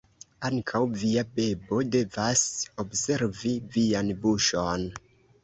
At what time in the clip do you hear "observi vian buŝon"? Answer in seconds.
2.85-4.91